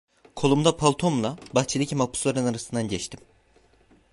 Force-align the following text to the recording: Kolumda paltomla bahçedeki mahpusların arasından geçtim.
Kolumda 0.35 0.77
paltomla 0.77 1.37
bahçedeki 1.55 1.95
mahpusların 1.95 2.45
arasından 2.45 2.87
geçtim. 2.87 3.19